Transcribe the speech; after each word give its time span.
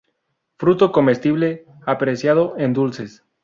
Fruto 0.57 0.91
comestible, 0.91 1.67
apreciado 1.85 2.55
en 2.57 2.73
dulces. 2.73 3.23